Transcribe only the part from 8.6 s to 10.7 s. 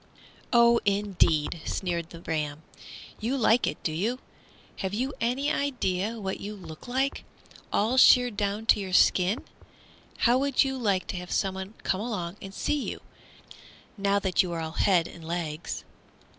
to your skin? How would